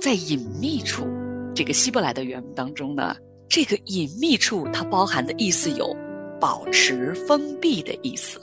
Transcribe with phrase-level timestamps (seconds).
[0.00, 1.06] 在隐秘处
[1.54, 3.14] 这个希伯来的原文当中呢，
[3.48, 5.94] 这个隐秘处它包含的意思有
[6.40, 8.40] 保持封闭的意思。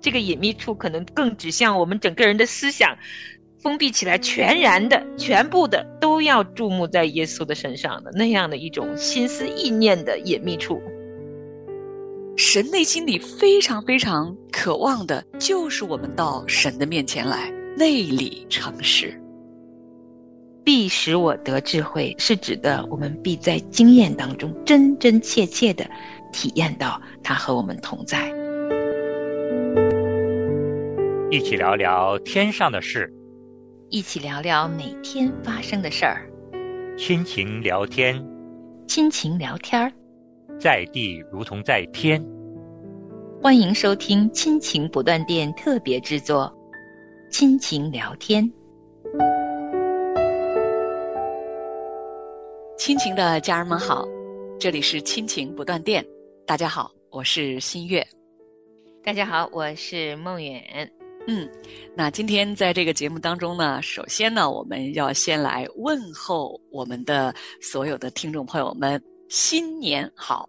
[0.00, 2.96] 这个隐秘处可能更指向我们整个人的思想
[3.58, 10.80] 封闭起来，全然的、全部的都要注目在耶稣的身上的那样的一种心思意念的隐秘处。
[12.38, 19.20] 神内心里非常非常渴望的，就是我们到神的面前来，内里诚实，
[20.66, 25.88] 必使我得智慧，是指的我们必在经验当中真真切切的
[26.32, 28.28] 体验到他和我们同在。
[31.30, 33.08] 一起聊聊天上的事，
[33.90, 36.28] 一起聊聊每天发生的事儿，
[36.98, 38.20] 亲情聊天，
[38.88, 39.92] 亲情聊天儿，
[40.58, 42.20] 在地如同在天。
[43.40, 46.52] 欢迎收听亲情不断电特别制作
[47.32, 48.44] 《亲情聊天》。
[52.86, 54.06] 亲情的家人们好，
[54.60, 56.06] 这里是亲情不断电。
[56.46, 58.06] 大家好，我是新月。
[59.02, 60.88] 大家好，我是梦远。
[61.26, 61.50] 嗯，
[61.96, 70.48] 那今天在这个节目当中呢，首先呢，我们要先来问候我们的所有的听众朋友们，新年好。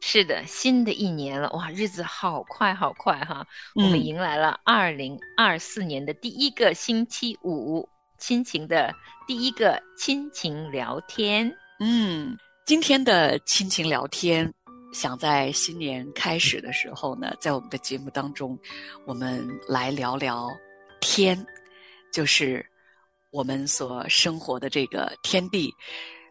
[0.00, 3.46] 是的，新的一年了，哇，日子好快好快哈！
[3.76, 8.94] 我们迎来了二零二四年的第一个星期五，亲情的
[9.26, 11.52] 第一个亲情聊天。
[11.80, 14.52] 嗯，今天的亲情聊天。
[14.92, 18.58] 想在新年开始的时候呢，在我们的节目当中，
[19.04, 20.48] 我们来聊聊
[21.00, 21.44] 天，
[22.10, 22.64] 就是
[23.30, 25.70] 我们所生活的这个天地，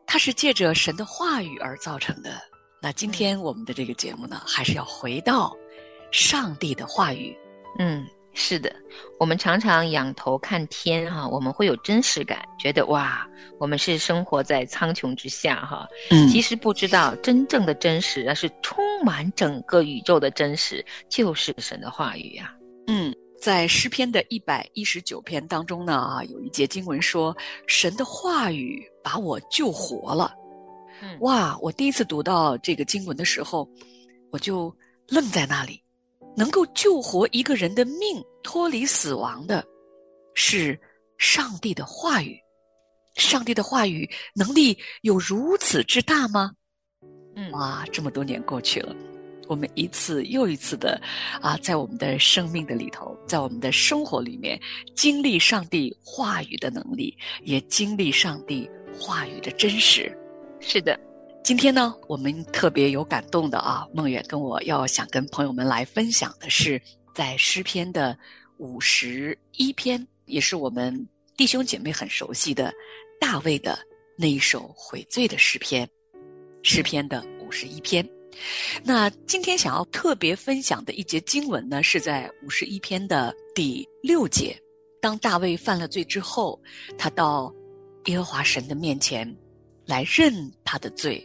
[0.08, 2.42] 它是借着神的话语而造成的。
[2.81, 5.55] 那今天我们的这个节目呢，还是要回到
[6.11, 7.38] 上帝的话语。
[7.77, 8.08] 嗯。
[8.38, 8.69] 是的，
[9.17, 13.25] 我们常常仰头看天哈，我们会有真实感，觉得哇，
[13.58, 15.87] 我们是生活在苍穹之下哈。
[16.11, 22.54] 嗯，其实不知道真正的真实啊，是充满整个宇宙的真实，就是神的话语呀。
[22.87, 27.36] 嗯，在诗篇的一百一十九篇当中呢啊，有一节经文说，
[27.67, 30.33] 神的话语把我救活了。
[31.02, 33.65] 嗯，哇，我第一次读到这个经文的时候，
[34.30, 34.76] 我就
[35.08, 35.81] 愣在那里。
[36.36, 39.66] 能够救活一个人的命、脱离死亡的，
[40.34, 40.80] 是
[41.18, 42.38] 上帝的话语。
[43.16, 46.52] 上帝的话语能力有如此之大吗？
[47.36, 48.94] 嗯，哇，这么多年过去了，
[49.48, 51.02] 我们一次又一次的
[51.42, 54.60] 啊，在我们的生命的里头，在我们的生活里面，
[54.96, 58.70] 经历上帝话语的能力，也经历上帝
[59.00, 60.12] 话语的真实。
[60.60, 61.00] 是的。
[61.45, 66.82] 今天呢，我们特别有感动的啊，梦远跟我要想跟朋友们来分享的是，
[67.14, 68.17] 在诗篇的
[68.58, 71.08] 五十一篇，也是我们
[71.38, 72.73] 弟兄姐妹很熟悉的
[73.22, 73.78] 大卫的
[74.17, 75.88] 那一首悔罪的诗篇，
[76.64, 78.04] 诗篇的五十一篇。
[78.84, 84.60] 那今天想要特别分享的一节经文呢，是在五十一篇的第六节，
[85.00, 86.60] 当大卫犯了罪之后，
[86.98, 87.54] 他到
[88.05, 89.32] 耶和华神的面前
[89.86, 91.23] 来认他的罪。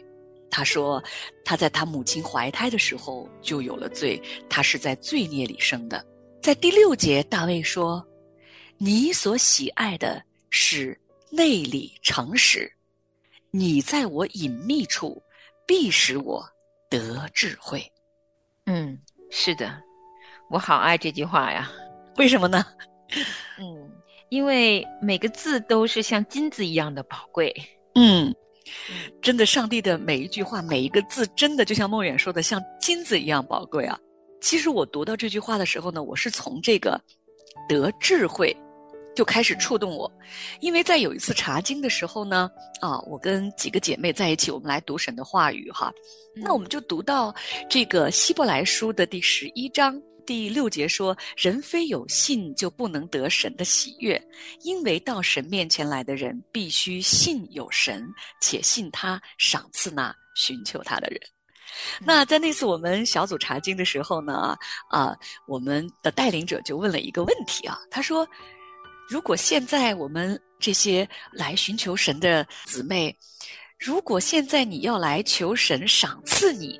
[0.50, 1.02] 他说
[1.44, 6.04] ：“他在他母亲怀胎的时候就有了罪，他是在罪孽里生的。”
[6.42, 8.04] 在第六节，大卫说
[8.78, 10.98] ：“你所喜爱的是
[11.30, 12.70] 内里诚实，
[13.50, 15.22] 你在我隐秘处
[15.66, 16.44] 必使我
[16.88, 17.80] 得智慧。”
[18.66, 18.98] 嗯，
[19.30, 19.80] 是的，
[20.50, 21.70] 我好爱这句话呀。
[22.16, 22.64] 为什么呢？
[23.58, 23.90] 嗯，
[24.30, 27.54] 因为每个字都是像金子一样的宝贵。
[27.94, 28.34] 嗯。
[29.22, 33.98] 真的，上帝的每一句话、每一个字，真的就像梦远说的，像金子一样宝贵啊！
[34.40, 37.00] 其实我读到这句话的时候呢，我是从这个
[37.68, 38.56] 得智慧
[39.14, 40.10] 就开始触动我，
[40.60, 45.92] 因为在有一次查经的时候呢，啊，我跟几个姐妹在一起，我们来读神的话语哈，
[46.34, 47.34] 那我们就读到
[47.68, 50.00] 这个希伯来书的第十一章。
[50.30, 54.16] 第六节说：“人非有信，就不能得神的喜悦，
[54.62, 58.08] 因为到神面前来的人，必须信有神，
[58.40, 61.20] 且信他赏赐那寻求他的人。”
[62.06, 64.56] 那在那次我们小组查经的时候呢，
[64.88, 65.16] 啊，
[65.48, 68.24] 我们的带领者就问了一个问题啊，他说
[69.10, 73.12] ：“如果现在我们这些来寻求神的姊妹，
[73.80, 76.78] 如果现在你要来求神赏赐你，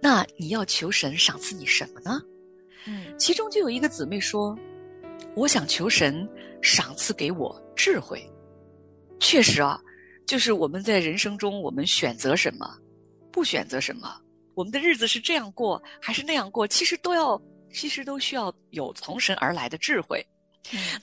[0.00, 2.20] 那你要求神赏赐你什么呢？”
[2.86, 4.58] 嗯，其中就有一个姊妹说
[5.34, 6.28] ：“我想求神
[6.60, 8.28] 赏赐给我智慧。”
[9.20, 9.80] 确实啊，
[10.26, 12.66] 就是我们在人生中，我们选择什么，
[13.30, 14.20] 不选择什么，
[14.54, 17.40] 我们的日子是这样过还是那样过，其实都要，
[17.72, 20.24] 其实都需要有从神而来的智慧。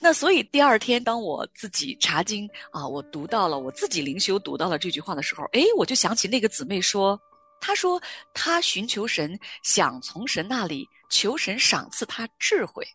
[0.00, 7.18] 那所以第二天，当我自己查经啊，我读到了，我自己灵修读到了这句话的时候，哎，我就想起那个姊妹说，
[7.60, 8.00] 她说
[8.32, 12.86] 她寻求神，想从神那里求神赏赐他智慧。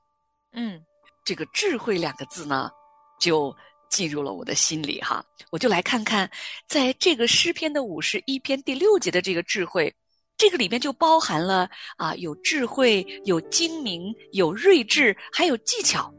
[0.53, 0.81] 嗯，
[1.23, 2.71] 这个“智慧”两个字呢，
[3.19, 3.55] 就
[3.89, 5.23] 进入了我的心里哈。
[5.51, 6.29] 我就来看看，
[6.67, 9.93] 在这个诗篇的五十一篇第六节的这个智慧，
[10.37, 16.13] 这个里面就包含了啊，有智慧，有精明，有睿智，还有技巧。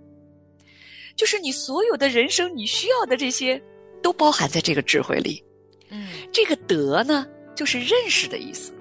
[1.16, 3.60] 就是你所有的人生，你需要的这些，
[4.02, 5.42] 都包含在这个智慧里。
[5.88, 8.74] 嗯，这个德呢，就是认识的意思。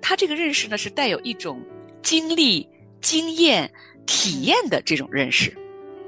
[0.00, 1.62] 他这个认识呢，是带有一种
[2.02, 2.68] 经历、
[3.00, 3.72] 经验、
[4.06, 5.56] 体验的这种认识。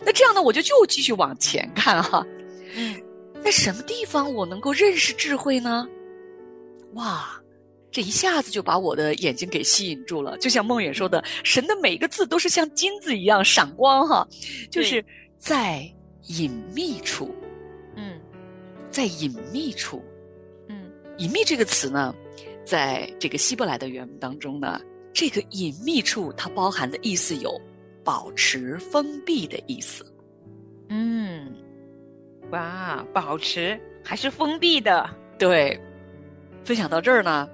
[0.04, 2.26] 那这样呢，我就就继续往前看哈。
[2.74, 3.00] 嗯，
[3.42, 5.88] 在什么地方我能够认识智慧呢？
[6.94, 7.40] 哇，
[7.90, 10.36] 这一下子就把我的眼睛给吸引住了。
[10.38, 14.26] 就像梦远说的，神的每个字都是像金子一样闪光哈，
[14.70, 15.04] 就是。
[15.36, 15.86] 在
[16.28, 17.34] 隐秘处，
[17.96, 18.18] 嗯，
[18.90, 20.02] 在隐秘处，
[20.70, 22.14] 嗯，隐秘这个词呢，
[22.64, 24.80] 在这个希伯来的原文当中呢，
[25.14, 27.58] 这个隐秘处它包含的意思有
[28.02, 30.04] 保持封闭的意思。
[30.88, 31.54] 嗯，
[32.50, 35.08] 哇，保持还是封闭的？
[35.38, 35.80] 对。
[36.64, 37.48] 分享到这儿呢，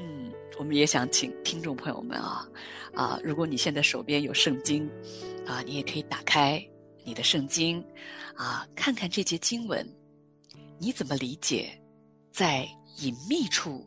[0.00, 2.48] 嗯，我们也想请听众朋友们啊，
[2.94, 4.88] 啊，如果你现在手边有圣经，
[5.46, 6.64] 啊，你也可以打开。
[7.04, 7.84] 你的圣经，
[8.36, 9.84] 啊，看看这节经文，
[10.78, 11.68] 你怎么理解？
[12.30, 12.66] 在
[12.98, 13.84] 隐秘处，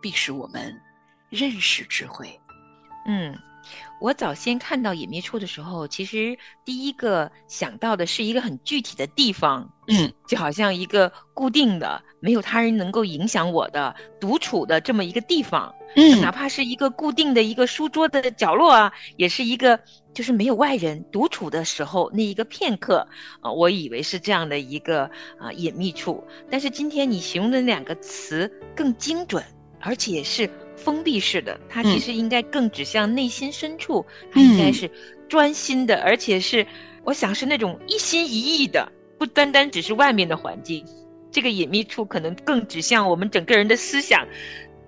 [0.00, 0.72] 必使我们
[1.30, 2.38] 认识智慧。
[3.06, 3.38] 嗯。
[4.00, 19.78] 我早先看到隐秘处的时候，其实第一个想到的是一个很具体的地方，嗯，就好像一个固定的、没有他人能够影响我的独处的这么一个地方，嗯，哪怕是一个固定的一个书桌的角落啊，也是一个
[20.14, 23.06] 就是没有外人独处的时候那一个片刻
[23.42, 29.44] 啊，我以为是这样的一个啊隐秘处，但是今天你形容的两个词更精准，
[29.78, 30.50] 而且是。
[30.80, 34.90] 封闭式的，它其实应该更指向内心深处，它应该是
[35.28, 36.66] 专心的，而且是
[37.04, 40.84] 我想是那种一心一意的，不单单只是外面的环境。
[41.30, 44.26] 这个隐秘处可能更指向我们整个人的思想，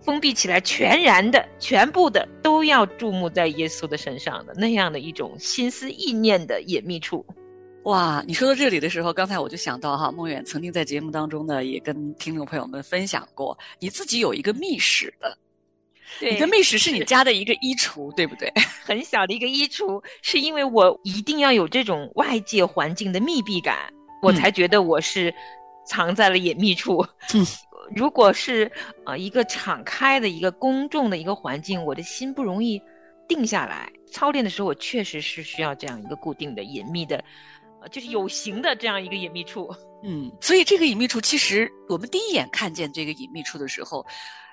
[0.01, 7.25] 封闭起来，全然的、全部的都要注目在耶稣的身上的那样的一种心思意念的隐秘处。
[7.85, 15.37] 哇，你说到这里的时候，刚才我就想到哈，梦远曾经在节目当中呢，也跟听众朋友们分享过，你自己有一个密室的。
[16.21, 18.53] 你的密室是你家的一个衣橱，对不对？
[18.85, 25.35] 很小的一个衣橱，是因为我一定要有这种外界环境的密闭感，我才觉得我是
[25.87, 27.05] 藏在了隐秘处。
[27.95, 28.71] 如果是
[29.07, 32.81] 呃一个敞开的一个公众的一个环境，我的心不容易
[33.29, 33.91] 定下来。
[34.11, 37.25] 操练的时候，我确实是需要这样一个固定的隐秘的，
[37.81, 39.75] 呃，就是有形的这样一个隐秘处。
[40.05, 44.05] 嗯，所以这个隐秘处，其实我们第一眼看见这个隐秘处的时候。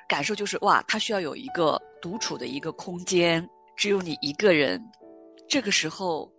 [0.10, 3.48] 感受就是哇，他需要有一个独处的一个空间，
[3.78, 4.84] 只有你一个人，
[5.48, 6.30] 这个时候，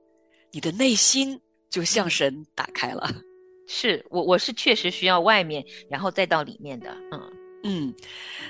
[0.51, 1.41] 你的内心
[1.71, 3.09] 就向神打开了。
[3.69, 6.91] 是我，我是确实需要外面，然后再到里面的。
[7.13, 7.33] 嗯
[7.63, 7.95] 嗯，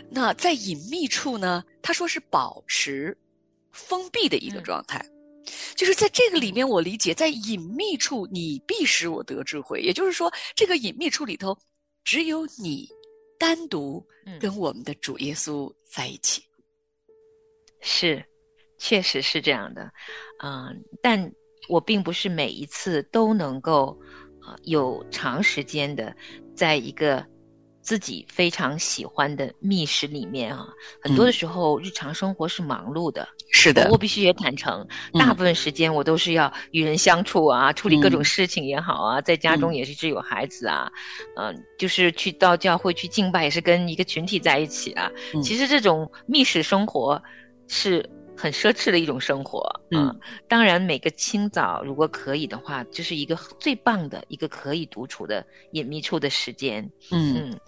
[0.09, 1.63] 那在隐秘处呢？
[1.83, 3.15] 他说是保持
[3.71, 5.05] 封闭的一个状态，
[5.77, 9.83] 就是在这个里面，我理解在隐秘处，你必使我得智慧。
[9.83, 11.55] 也就是说，这个隐秘处里头，
[12.03, 12.89] 只有你。
[13.41, 14.07] 单独
[14.39, 16.43] 跟我们的主耶稣在一起，
[17.81, 18.23] 是，
[18.77, 19.91] 确实是这样的，
[20.45, 21.33] 嗯，但
[21.71, 23.99] 我并不是每一次都能够，
[24.43, 26.15] 啊，有长时间的
[26.55, 27.27] 在一个。
[27.83, 30.69] 自己非常喜欢的密室里面啊，
[31.03, 40.91] 很多的时候日常生活是忙碌的，是的，我必须也坦诚，大部分时间我都是要与人相处啊，处理各种事情也好啊，在家中也是只有孩子啊，
[41.37, 45.11] 嗯，就是去到教会去敬拜也是跟一个群体在一起啊，
[45.43, 47.21] 其实这种密室生活
[47.67, 48.09] 是。
[48.41, 50.19] 很奢侈的一种生活，嗯，
[50.49, 57.61] 当然每个清早如果可以的话，就是一个最棒的一个可以独处的隐秘处的时间，嗯嗯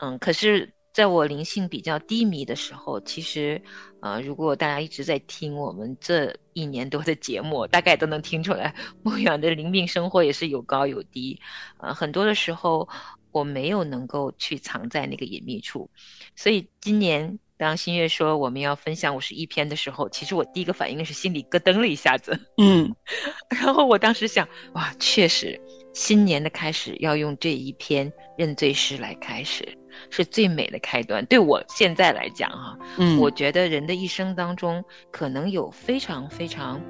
[0.00, 0.18] 嗯。
[0.18, 3.60] 可是，在我灵性比较低迷的时候，其实，
[4.00, 11.38] 呃，如果大家一直在听我们这一年多的节目，大概都能听出来，牧远的灵命生活也是有高有低，
[11.76, 12.88] 呃，很多的时候
[13.30, 15.90] 我没有能够去藏在那个隐秘处，
[16.34, 17.38] 所以今年。
[17.56, 22.94] 当新月说我们要分享五十一篇的时候，其实我第一个反应是心里咯噔了一下子，嗯，
[23.48, 25.60] 然后我当时想，哇，确实，
[25.92, 29.78] 新年的开始要用这一篇认罪诗来开始，
[30.10, 31.24] 是最美的开端。
[31.26, 36.80] 对我现在来讲，哈，嗯，我觉得人的一生当中可能有非常非常，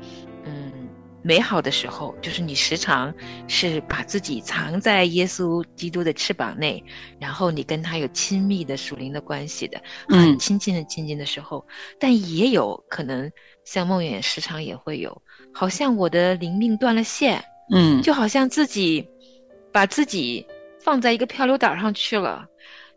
[0.44, 0.83] 嗯，
[1.26, 3.12] 美好的时候，就是你时常
[3.48, 6.84] 是把自己藏在耶稣基督的翅膀内，
[7.18, 11.66] 然后你跟他有亲密的属灵的关系的，很亲近的亲近的时候。
[11.98, 13.32] 但也有可能，
[13.64, 19.08] 像梦远时常也会有，好像我的灵命断了线，嗯，就好像自己
[19.72, 20.46] 把自己
[20.78, 22.44] 放在一个漂流岛上去了，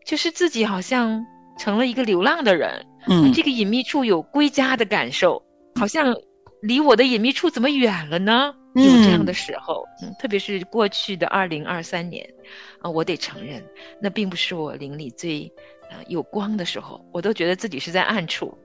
[0.05, 1.25] 就是自己好像
[1.57, 5.41] 成了一个流浪的人，嗯，这个隐秘处有归家的感受，
[5.79, 6.13] 好像。
[6.61, 8.53] 离我的隐秘处怎么远了呢？
[8.75, 12.31] 有这样的时候，嗯，特别是过去的二零二三年，
[12.79, 13.63] 啊，我得承认，
[13.99, 15.51] 那并不是我灵里最，
[15.89, 18.55] 呃，有光的时候，我都觉得自己是在暗处。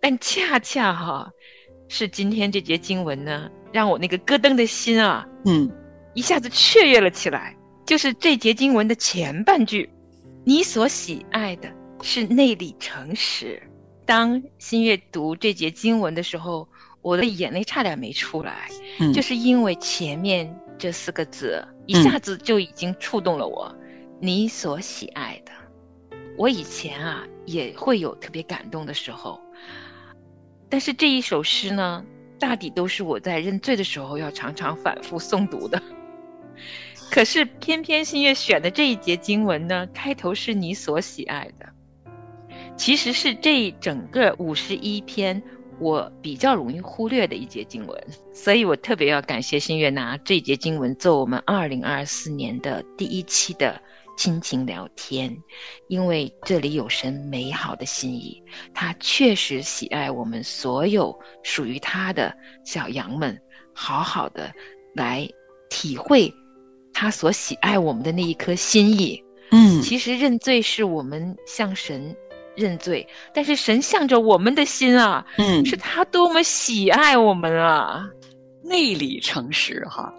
[0.00, 1.30] 但恰恰哈，
[1.88, 5.70] 是今天这节经文呢，让我那个咯噔的心啊，嗯，
[6.14, 7.56] 一下子雀跃了起来。
[7.86, 9.88] 就是这节经文的前半句
[10.44, 13.62] ：“你所喜爱的是内里诚实。”
[14.04, 16.68] 当新月读这节经文的时候。
[17.00, 18.68] 我的眼泪差点没出来，
[19.14, 23.74] 就是因为前面这四个字一下子就已经触动了我。
[24.20, 25.52] 你所喜爱的，
[26.36, 29.40] 我以前啊也会有特别感动的时候，
[30.68, 32.04] 但是这一首诗呢，
[32.38, 35.80] 大抵都是我在认罪的时候要常常反复诵读的。
[37.10, 41.68] 可是偏偏新月选的这一节经文呢，开头是你所喜爱的，
[42.76, 45.40] 其实是这整个五十一篇。
[45.80, 53.80] 我比较容易忽略的一节经文，所以我特别要感谢新月拿这一节经文做我们二零二四年的第一期的
[54.16, 55.36] 亲情聊天，
[55.86, 58.42] 因为这里有神美好的心意，
[58.74, 63.40] 他确实喜爱我们所有属于他的小羊们，
[63.72, 64.52] 好好的
[64.94, 65.28] 来
[65.70, 66.32] 体会
[66.92, 69.22] 他所喜爱我们的那一颗心意。
[69.50, 72.14] 嗯，其实认罪是我们向神。
[72.58, 78.04] 认罪，但是神向着我们的心啊，嗯，是他多么喜爱我们啊！
[78.62, 80.12] 内里诚实哈，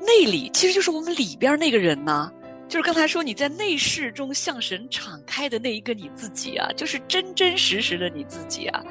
[0.00, 2.30] 内里其实就是我们里边那个人呢，
[2.68, 8.84] 就是刚才说你在内室中向神敞开的那一个你自己啊，就是真真实实的你自己啊。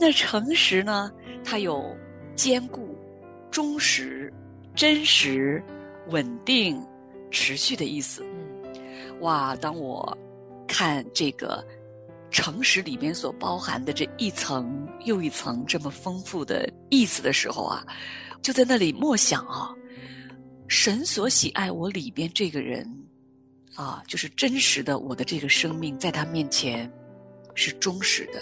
[0.00, 1.10] 那诚实呢，
[1.44, 1.84] 它有
[2.36, 2.96] 坚固、
[3.50, 4.32] 忠实、
[4.74, 5.62] 真实、
[6.10, 6.80] 稳定、
[7.30, 8.24] 持续的意思。
[8.24, 10.16] 嗯，哇，当我
[10.68, 11.62] 看这个。
[12.30, 17.84] 诚实里面所包含的这一层又一层这么丰富的意思的时候啊，
[18.42, 19.72] 就在那里默想啊，
[20.68, 22.86] 神所喜爱我里边这个人，
[23.74, 26.90] 啊，就是真实的我的这个生命，在他面前
[27.54, 28.40] 是忠实的，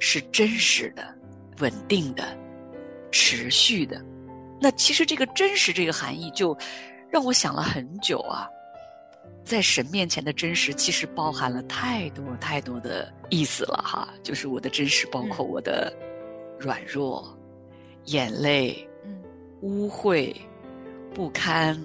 [0.00, 1.16] 是真实的，
[1.58, 2.36] 稳定的，
[3.12, 4.04] 持续的。
[4.60, 6.56] 那其实这个真实这个含义，就
[7.10, 8.48] 让我想了很久啊。
[9.52, 14.08] 在神面前的真实，其实包含了太多太多的意思了哈。
[14.22, 15.92] 就是我的真实，包括我的
[16.58, 17.36] 软弱、
[18.06, 18.88] 眼泪、
[19.60, 20.34] 污秽、
[21.12, 21.78] 不堪，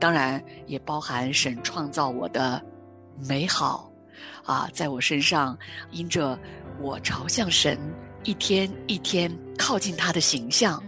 [0.00, 2.64] 当然也包含神创造我的
[3.28, 3.92] 美好
[4.42, 5.58] 啊，在我身上，
[5.90, 6.38] 因着
[6.80, 7.78] 我朝向神，
[8.22, 10.82] 一天一天靠近他的形象，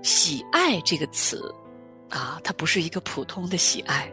[0.00, 1.52] 喜爱这个词
[2.08, 4.08] 啊，它不是一个普通的喜爱。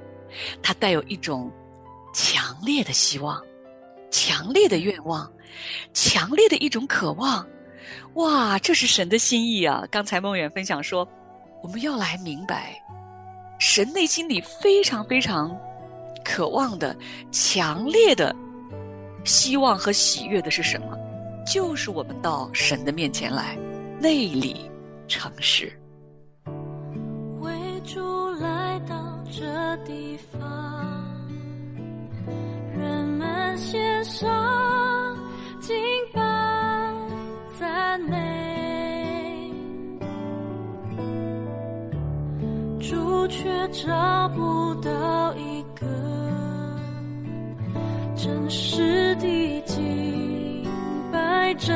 [0.62, 1.52] 它带有一种
[2.14, 3.42] 强烈的希望、
[4.12, 5.32] 强烈的愿望、
[5.94, 7.46] 强烈的一种渴望。
[8.16, 9.86] 哇，这是神的心意啊！
[9.92, 11.08] 刚才梦远分享说，
[11.62, 12.82] 我们要来明白，
[13.60, 15.56] 神内心里非常非常
[16.24, 16.96] 渴望的、
[17.32, 18.36] 强烈的
[19.24, 20.98] 希望和喜悦的是什么？
[21.46, 23.56] 就是我们到神的面前来，
[24.00, 24.72] 内里
[25.08, 25.72] 诚实。
[27.40, 27.52] 为
[27.82, 30.40] 主来到这地方，
[32.74, 34.28] 人们献上
[35.60, 35.76] 敬
[36.14, 36.22] 拜
[37.60, 39.52] 赞美，
[42.80, 45.86] 主却找不到一个
[48.16, 50.64] 真实的敬
[51.12, 51.74] 拜者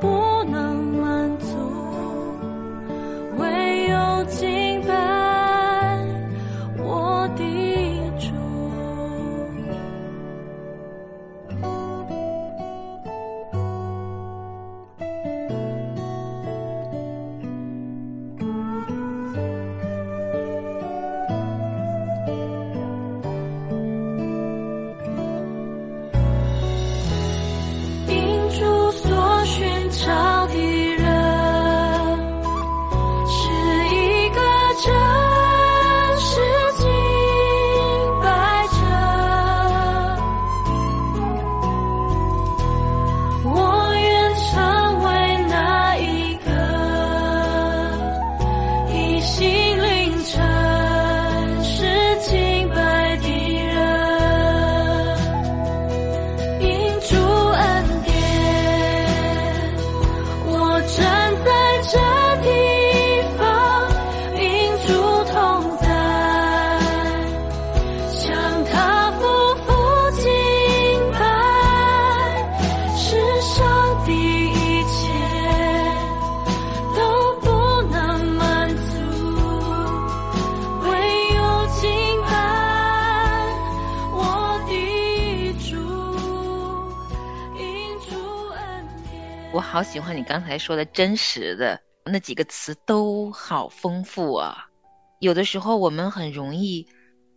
[0.00, 0.33] 不
[89.74, 94.68] 好喜欢你刚才说的真实的那几个词，都好丰富啊。
[95.18, 96.86] 有的时候我们很容易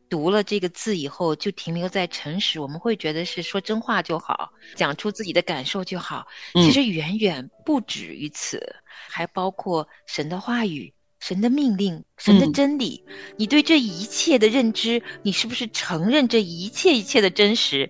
[0.08, 6.28] 读了这个字以后就停留在诚实，我们会觉得是说真话就好，讲出自己的感受就好。
[6.54, 8.76] 嗯其实远远不止于此，
[9.10, 10.93] 还包括神的话语。
[11.19, 13.04] 神的命令，神的嗯真理，
[13.39, 17.89] 你对这一切的认知，你是不是承认这一切一切的真实？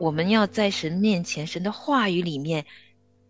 [0.00, 2.66] 我们要在神面前，神的话语里面，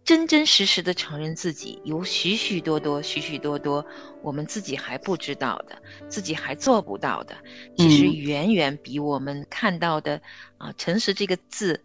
[0.04, 3.86] 真真实实的承认自己有许许多多、许许多多
[4.20, 7.36] 我们自己还不知道的，自己还做不到的，
[7.76, 10.20] 其实嗯远远比我们看到的
[10.58, 11.84] 啊“诚实”这个字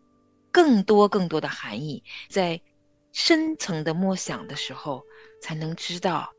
[0.52, 2.02] 更多更多的含义。
[2.28, 2.60] 在
[3.14, 5.04] 深层的默想的时候，
[5.42, 6.32] 才能知道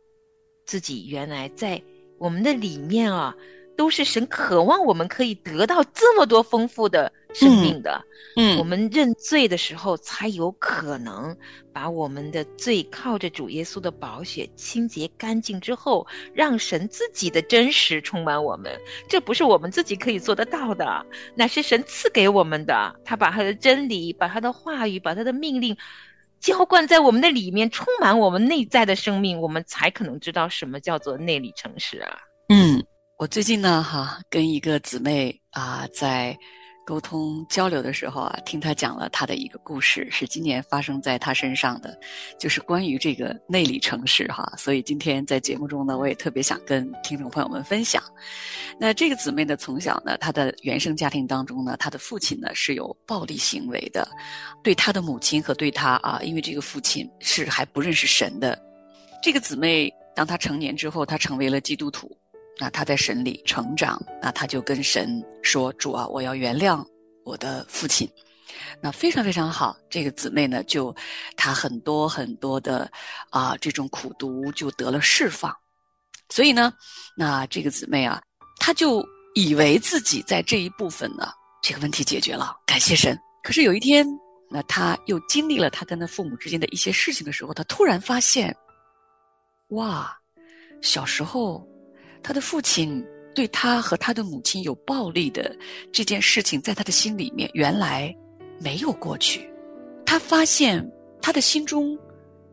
[0.66, 1.82] 自己原来在
[2.18, 3.36] 我们的里面啊，
[3.78, 8.04] 都是神渴望我们可以得到这么多丰富的生命的。
[8.36, 11.36] 嗯我们认罪的时候，才有可能
[11.72, 18.76] 把我们的罪靠着主耶稣的宝血清洁干净之后，让神自己的真实充满我们。
[19.08, 22.94] 这不是我们自己可以做得到的，乃是神赐给我们的。
[23.04, 25.76] 他把他的真理，把他的话语，把他的命令。
[26.40, 32.18] 浇灌在我们的里面，充满我们内在的生命，我们才可能知道什么叫做内里诚实啊！
[33.18, 36.38] 我最近呢，哈，跟一个姊妹啊，在
[36.86, 41.98] 沟通交流的时候啊，听她讲了她的一个故事，是今年发生在她身上的，
[42.38, 44.48] 就是关于这个内里城市哈。
[44.56, 48.00] 所以今天在节目中呢，我也特别想跟听众朋友们分享。
[48.78, 54.08] 那这个姊妹呢，从小呢，她的原生家庭当中呢，她的父亲呢是有暴力行为的，
[54.62, 58.56] 对她的母亲和对她啊，因为这个父亲是还不认识神的。
[59.20, 62.16] 这个姊妹当她成年之后，她成为了基督徒。
[62.60, 66.84] 那他在神里成长，那他就跟神说：“主啊，我要原谅
[67.24, 68.10] 我的父亲。”
[68.82, 70.94] 那非常非常好，这个姊妹呢，就
[71.36, 72.90] 她很多很多的
[73.30, 75.56] 啊、这种苦毒就得了释放。
[76.28, 76.72] 所以呢，
[77.16, 78.20] 那这个姊妹啊，
[78.58, 81.28] 她就以为自己在这一部分呢，
[81.62, 83.16] 这个问题解决了，感谢神。
[83.44, 84.04] 可是有一天，
[84.50, 88.56] 那她又经历了她跟她父母之间的一些事情的时候，她突然发现，
[89.68, 90.18] 哇，
[90.80, 91.67] 小时候。
[92.22, 93.04] 他的父亲
[93.34, 95.56] 对他和他的母亲有暴力的
[95.92, 98.14] 这件事情，在他的心里面原来
[98.60, 99.48] 没有过去。
[100.04, 100.84] 他发现
[101.20, 101.98] 他的心中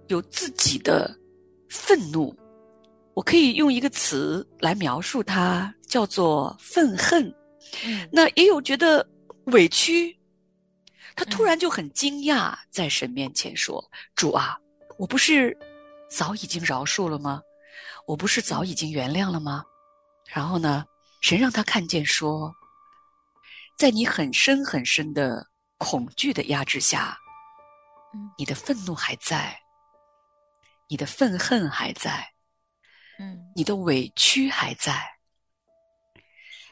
[0.07, 1.17] 有自己的
[1.69, 2.35] 愤怒，
[3.13, 7.33] 我可以用一个词来描述他，叫做愤恨。
[7.85, 9.05] 嗯那也有觉得
[9.45, 10.15] 委屈。
[11.15, 13.83] 他突然就很惊讶，在神面前说
[14.15, 14.57] ：“主啊，
[14.97, 15.57] 我不是
[16.09, 17.41] 早已经饶恕了吗？”
[18.07, 19.63] 我不是早已经原谅了吗？
[20.27, 20.85] 然后呢，
[21.21, 22.53] 神让他看见说，
[23.77, 27.17] 在你很深很深的恐惧的压制下，
[28.13, 29.59] 嗯你的愤怒还在，
[30.87, 32.27] 你的愤恨还在，
[33.19, 35.03] 嗯你的委屈还在。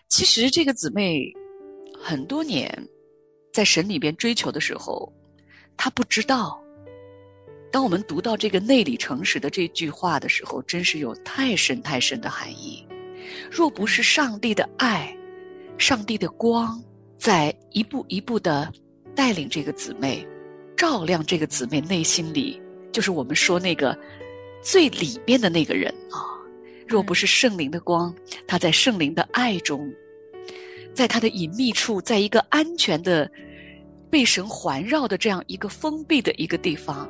[0.08, 1.34] 其实这个姊妹
[2.00, 2.88] 很多年
[3.52, 5.12] 在神里边追求的时候，
[5.76, 6.63] 她不知道，
[7.74, 12.86] 当我们读到这个内里诚实的这句话的时候，真是有太深太深的含义。
[13.50, 15.18] 若不是上帝的爱，
[15.80, 16.80] 上帝的光，
[17.18, 18.72] 在一步一步的
[19.16, 20.24] 带领这个姊妹，
[20.78, 23.98] 照亮这个姊妹内心里，就是我们说那个
[24.62, 26.30] 最里边的那个人啊。
[26.88, 28.14] 若不是圣灵的光，
[28.48, 29.92] 他在圣灵的爱中，
[30.94, 33.28] 在他的隐秘处，在一个安全的、
[34.12, 37.10] 被神环绕的这样一个封闭的一个地方，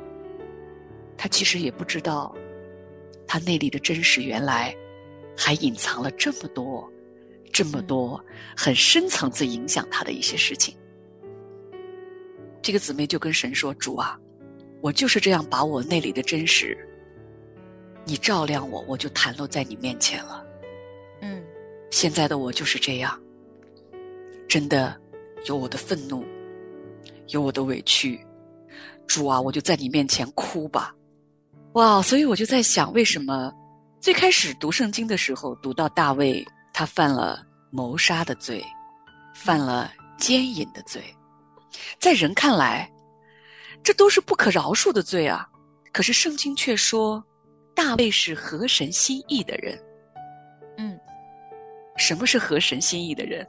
[1.16, 2.34] 他其实也不知道，
[3.26, 4.74] 他内里的真实原来
[5.36, 6.90] 还隐藏了这么多、
[7.52, 8.22] 这么多
[8.56, 10.76] 很深层次影响他的一些事情。
[12.60, 14.18] 这个姊妹就跟神说：“主啊，
[14.80, 16.76] 我就是这样把我内里的真实。”
[18.06, 20.44] 你照亮我，我就袒露在你面前了。
[21.22, 21.42] 嗯，
[21.90, 23.18] 现在的我就是这样，
[24.46, 24.94] 真的
[25.46, 26.22] 有我的愤怒，
[27.28, 28.20] 有我的委屈。
[29.06, 30.94] 主啊，我就在你面前哭吧。
[31.74, 33.52] 哇，所以我就在想，为什么
[34.00, 38.64] 最开始读圣经的时候，读到大卫他犯了谋杀的罪，
[39.34, 41.02] 犯了奸淫的罪，
[42.00, 42.90] 在人看来，
[43.82, 45.46] 这都是不可饶恕的罪啊。
[45.92, 47.24] 可是圣经却说。
[47.76, 49.76] 大卫是合神心意的人，
[50.76, 50.96] 嗯，
[51.96, 53.44] 什么是合神心意的人？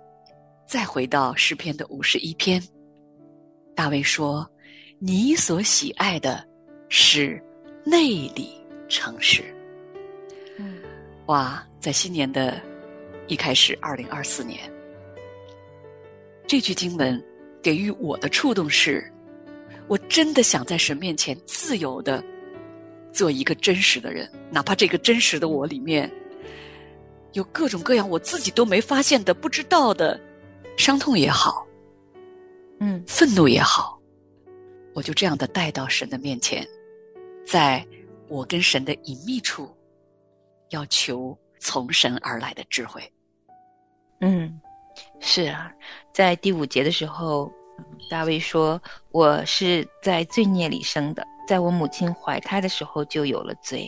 [0.68, 2.60] 再回到诗篇的五十一篇，
[3.76, 4.50] 大卫说
[4.98, 6.44] ：“你所喜爱的
[6.90, 7.40] 是
[7.86, 8.52] 内里
[8.90, 9.44] 诚实。”
[10.60, 10.80] 嗯，
[11.28, 12.62] 哇，在新年的
[13.28, 14.60] 一开始，二零二四年，
[16.46, 17.24] 这句经文
[17.62, 19.10] 给予我的触动是：
[19.88, 22.24] 我真的想在神面前自由的。
[23.14, 26.12] 做一个真实的人，哪怕这个真实的我里面
[27.32, 30.20] 有各种各样我自己都没发现的、不知道的
[30.76, 31.66] 伤痛也好，
[32.82, 33.98] 嗯，愤怒也好，
[34.94, 36.68] 我就这样的带到神的面前，
[37.46, 37.86] 在
[38.28, 39.70] 我跟神的隐秘处，
[40.70, 43.02] 要求从神而来的智慧。
[44.22, 44.60] 嗯，
[45.20, 45.72] 是啊，
[46.14, 47.52] 在第五节的时候，
[48.10, 48.82] 大卫说
[49.12, 53.88] ：“我是在罪孽里生的。”在我母亲怀胎的时候就有了罪，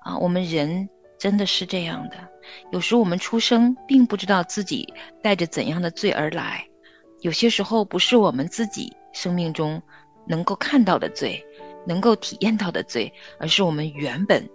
[0.00, 2.16] 啊，我们人真的是这样的。
[2.70, 4.90] 有时我们出生并不知道自己
[5.22, 6.66] 带着怎样的罪而来，
[7.20, 9.82] 有些时候不是我们自己生命中
[10.26, 11.44] 能够看到的罪，
[11.88, 14.48] 能够体验到的罪，而是我们原本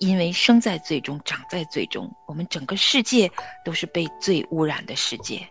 [0.00, 3.30] 因为生在罪中，长在罪中，我们整个世界
[3.64, 5.46] 都是被罪污染的世界。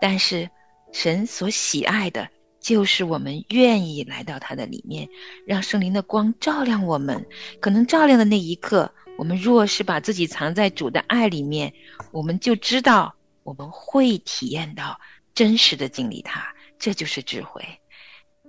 [0.00, 0.48] 但是
[0.92, 2.28] 神所喜爱的。
[2.60, 5.08] 就是我们愿意来到他的里面，
[5.46, 7.24] 让圣灵的光照亮我们。
[7.60, 11.72] 可能照亮的那一刻，我们若是把自己藏在主的爱里面，
[12.10, 14.98] 我们就知道我们会体验到
[15.34, 16.52] 真实的经历他。
[16.78, 17.64] 这就是智慧，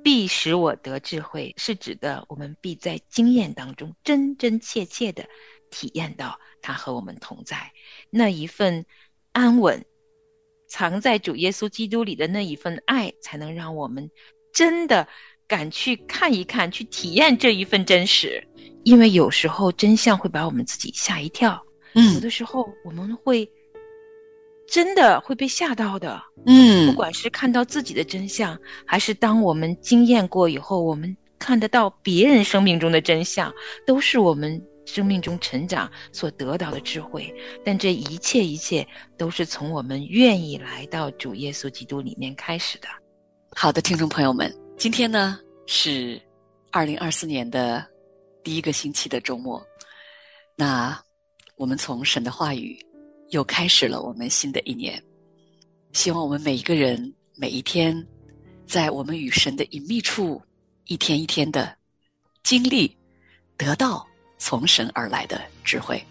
[0.04, 5.28] 必使我得智慧，是指的我们必在经验当中真真切切的
[5.70, 7.72] 体验到他和我们同在
[8.10, 8.86] 那一份
[9.32, 9.86] 安稳。
[10.72, 14.12] 藏在主耶稣基督里的那一份爱，才能让我们
[14.54, 15.08] 真的
[15.48, 18.48] 敢去看一看，去体验这一份真实。
[18.84, 23.50] 因为有时候真相会把我们自己吓一跳，嗯，有的时候我们会
[24.72, 33.54] 真的会被吓到的，嗯，不管是看到自己的真相，还是当我们经验过以后，我们看得到别人生命中的真相，
[33.86, 34.62] 都是我们。
[34.86, 37.32] 生命中成长所得到的智慧，
[37.64, 38.88] 但这一切一切
[39.20, 42.88] 都是从我们愿意来到主耶稣基督里面开始的。
[43.52, 46.20] 好的，听众朋友们，今天呢是
[46.72, 47.86] 二零二四年的
[48.44, 49.64] 第一个星期的周末，
[50.56, 51.00] 那
[51.56, 52.76] 我们从神的话语
[53.30, 55.02] 又开始了我们新的一年。
[55.94, 58.06] 希望我们每一个人每一天，
[58.66, 60.42] 在我们与神的隐秘处，
[60.86, 61.76] 一天一天的
[62.44, 62.96] 经历
[63.58, 64.06] 得到。
[64.42, 66.02] 从神而来的智慧，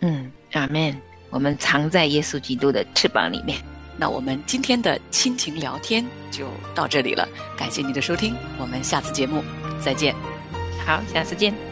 [0.00, 0.98] 嗯，阿门。
[1.28, 3.62] 我们藏在耶稣基督的翅膀里面。
[3.94, 9.44] 那我们今天的亲情聊天就到这里了，感谢你的收听，我们下次节目
[9.78, 10.16] 再见。
[10.86, 11.67] 好，下次见。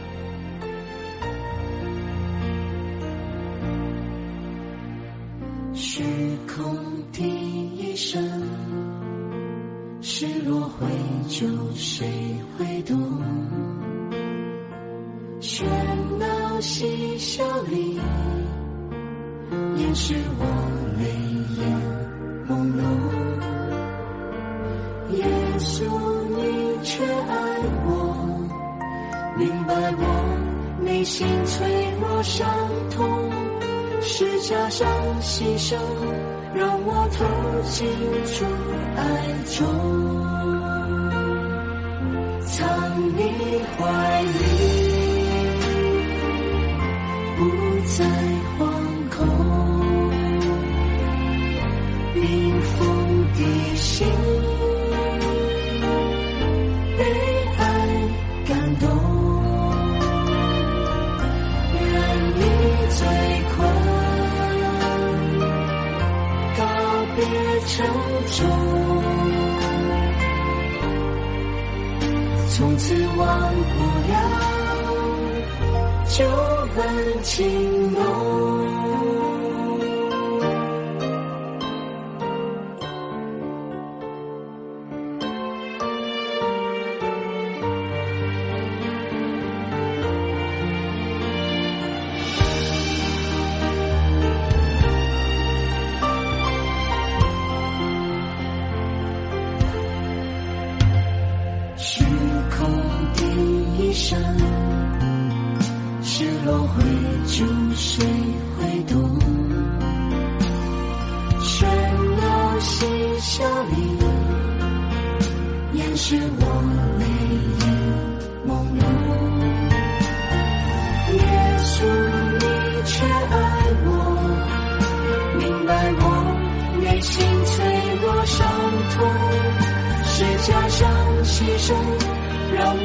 [5.76, 6.02] 虚
[6.46, 6.74] 空
[7.12, 8.18] 第一声，
[10.00, 10.86] 失落会
[11.28, 12.08] 救，谁
[12.56, 12.98] 会懂？
[15.38, 15.66] 喧
[16.18, 18.00] 闹嬉笑里，
[19.76, 20.46] 掩饰我
[20.98, 21.04] 泪
[21.60, 21.62] 眼
[22.48, 22.80] 朦胧。
[25.18, 25.26] 耶
[25.58, 25.84] 稣，
[26.30, 26.40] 你
[26.82, 28.16] 却爱我，
[29.36, 32.48] 明白我内心脆弱伤
[32.90, 33.30] 痛，
[34.08, 34.88] 是加上
[35.20, 35.76] 牺牲，
[36.54, 37.24] 让我投
[37.68, 37.86] 进
[38.32, 38.44] 主
[38.96, 39.00] 爱
[39.58, 39.66] 中。
[42.46, 42.56] 藏
[43.16, 43.20] 你
[43.76, 44.28] 怀里，
[47.36, 47.40] 不
[47.84, 47.94] 再
[48.56, 48.58] 惶
[49.10, 49.18] 恐，
[52.14, 52.24] 冰
[52.62, 52.78] 封
[53.34, 53.38] 的
[53.74, 54.06] 心
[67.76, 67.86] 别沉
[68.32, 68.40] 重。
[72.48, 74.12] 从此忘不了
[76.08, 76.26] 旧
[76.74, 79.35] 恨情浓。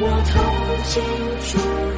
[0.04, 0.34] 我从
[0.82, 1.00] 前
[1.46, 1.91] 住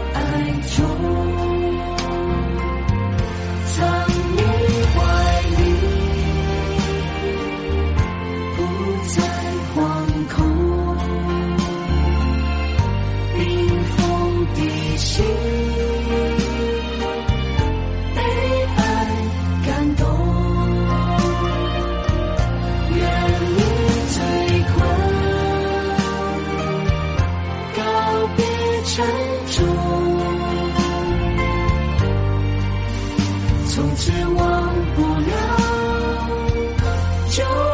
[37.35, 37.74] joy.